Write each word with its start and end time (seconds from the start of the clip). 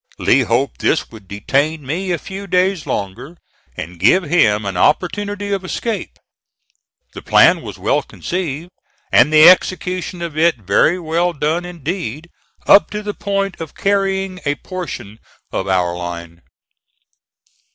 Lee 0.17 0.41
hoped 0.41 0.79
this 0.79 1.11
would 1.11 1.27
detain 1.27 1.85
me 1.85 2.11
a 2.11 2.17
few 2.17 2.47
days 2.47 2.87
longer 2.87 3.37
and 3.77 3.99
give 3.99 4.23
him 4.23 4.65
an 4.65 4.75
opportunity 4.75 5.51
of 5.51 5.63
escape. 5.63 6.17
The 7.13 7.21
plan 7.21 7.61
was 7.61 7.77
well 7.77 8.01
conceived 8.01 8.71
and 9.11 9.31
the 9.31 9.47
execution 9.47 10.23
of 10.23 10.35
it 10.35 10.55
very 10.57 10.97
well 10.97 11.33
done 11.33 11.65
indeed, 11.65 12.31
up 12.65 12.89
to 12.89 13.03
the 13.03 13.13
point 13.13 13.61
of 13.61 13.75
carrying 13.75 14.39
a 14.43 14.55
portion 14.55 15.19
of 15.51 15.67
our 15.67 15.95
line. 15.95 16.41